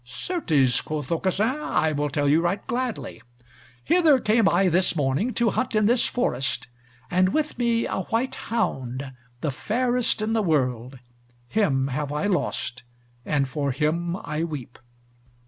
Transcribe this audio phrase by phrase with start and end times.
[0.03, 3.21] "Certes," quoth Aucassin, "I will tell you right gladly.
[3.83, 6.67] Hither came I this morning to hunt in this forest;
[7.11, 10.97] and with me a white hound, the fairest in the world;
[11.47, 12.81] him have I lost,
[13.27, 14.79] and for him I weep."